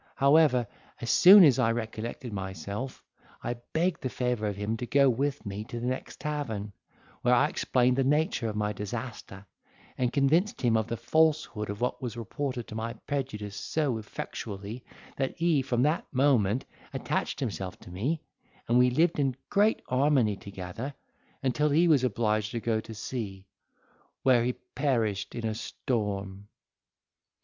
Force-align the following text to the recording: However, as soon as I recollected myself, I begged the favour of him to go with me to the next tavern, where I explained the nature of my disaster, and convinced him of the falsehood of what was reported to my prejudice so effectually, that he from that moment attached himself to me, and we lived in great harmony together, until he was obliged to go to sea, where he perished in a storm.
However, 0.15 0.65
as 0.99 1.11
soon 1.11 1.43
as 1.43 1.59
I 1.59 1.71
recollected 1.71 2.33
myself, 2.33 3.03
I 3.43 3.57
begged 3.71 4.01
the 4.01 4.09
favour 4.09 4.47
of 4.47 4.55
him 4.57 4.75
to 4.77 4.87
go 4.87 5.07
with 5.07 5.45
me 5.45 5.63
to 5.65 5.79
the 5.79 5.85
next 5.85 6.19
tavern, 6.21 6.73
where 7.21 7.35
I 7.35 7.49
explained 7.49 7.97
the 7.97 8.03
nature 8.03 8.49
of 8.49 8.55
my 8.55 8.73
disaster, 8.73 9.45
and 9.99 10.11
convinced 10.11 10.59
him 10.59 10.75
of 10.75 10.87
the 10.87 10.97
falsehood 10.97 11.69
of 11.69 11.81
what 11.81 12.01
was 12.01 12.17
reported 12.17 12.67
to 12.69 12.73
my 12.73 12.93
prejudice 12.93 13.55
so 13.55 13.99
effectually, 13.99 14.83
that 15.17 15.37
he 15.37 15.61
from 15.61 15.83
that 15.83 16.07
moment 16.11 16.65
attached 16.93 17.39
himself 17.39 17.77
to 17.81 17.91
me, 17.91 18.23
and 18.67 18.79
we 18.79 18.89
lived 18.89 19.19
in 19.19 19.35
great 19.51 19.83
harmony 19.87 20.35
together, 20.35 20.95
until 21.43 21.69
he 21.69 21.87
was 21.87 22.03
obliged 22.03 22.49
to 22.53 22.59
go 22.59 22.79
to 22.81 22.95
sea, 22.95 23.45
where 24.23 24.43
he 24.43 24.53
perished 24.73 25.35
in 25.35 25.45
a 25.45 25.53
storm. 25.53 26.47